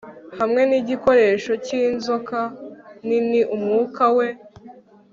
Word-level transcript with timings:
Hamwe 0.39 0.61
nigikoresho 0.69 1.51
cyinzoka 1.65 2.39
nini 3.07 3.41
umwuka 3.55 4.03
we 4.17 4.27